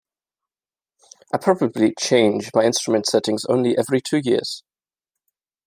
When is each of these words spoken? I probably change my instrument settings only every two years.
I 1.31 1.37
probably 1.37 1.93
change 1.99 2.49
my 2.55 2.63
instrument 2.63 3.05
settings 3.05 3.45
only 3.45 3.77
every 3.77 4.01
two 4.01 4.17
years. 4.17 4.63